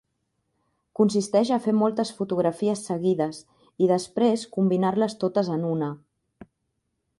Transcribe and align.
Consisteix 0.99 1.51
a 1.55 1.59
fer 1.65 1.73
moltes 1.81 2.13
fotografies 2.21 2.81
seguides 2.89 3.43
i 3.87 3.91
després 3.93 4.49
combinar-les 4.59 5.17
totes 5.27 5.55
en 5.59 5.71
una. 5.77 5.93